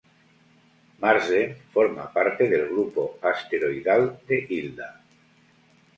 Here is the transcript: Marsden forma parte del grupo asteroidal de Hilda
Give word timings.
Marsden 1.03 1.53
forma 1.75 2.07
parte 2.17 2.49
del 2.53 2.65
grupo 2.71 3.03
asteroidal 3.33 4.19
de 4.27 4.45
Hilda 4.49 4.93